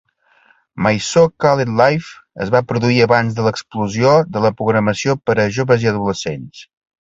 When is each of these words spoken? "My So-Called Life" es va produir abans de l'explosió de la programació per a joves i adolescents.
"My 0.85 0.93
So-Called 1.09 1.71
Life" 1.81 2.07
es 2.45 2.51
va 2.55 2.61
produir 2.71 2.97
abans 3.07 3.37
de 3.41 3.45
l'explosió 3.49 4.15
de 4.39 4.43
la 4.47 4.53
programació 4.63 5.17
per 5.31 5.37
a 5.45 5.47
joves 5.59 5.87
i 5.87 5.93
adolescents. 5.95 6.65